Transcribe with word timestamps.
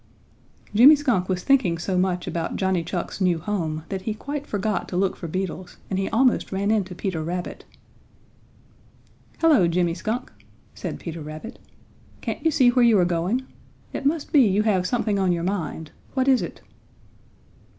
Jimmy 0.73 0.95
Skunk 0.95 1.29
was 1.29 1.43
thinking 1.43 1.77
so 1.77 1.95
much 1.95 2.25
about 2.25 2.55
Johnny 2.55 2.83
Chuck's 2.83 3.21
new 3.21 3.37
home 3.37 3.83
that 3.89 4.01
he 4.01 4.15
quite 4.15 4.47
forgot 4.47 4.89
to 4.89 4.97
look 4.97 5.15
for 5.15 5.27
beetles, 5.27 5.77
and 5.91 5.99
he 5.99 6.09
almost 6.09 6.51
ran 6.51 6.71
into 6.71 6.95
Peter 6.95 7.21
Rabbit. 7.23 7.65
"Hello, 9.41 9.67
Jimmy 9.67 9.93
Skunk," 9.93 10.31
said 10.73 10.99
Peter 10.99 11.21
Rabbit, 11.21 11.59
"can't 12.19 12.43
you 12.43 12.49
see 12.49 12.69
where 12.69 12.83
you 12.83 12.97
are 12.97 13.05
going? 13.05 13.45
It 13.93 14.07
must 14.07 14.31
be 14.33 14.41
you 14.41 14.63
have 14.63 14.87
something 14.87 15.19
on 15.19 15.31
your 15.31 15.43
mind; 15.43 15.91
what 16.15 16.27
is 16.27 16.41
it?" 16.41 16.61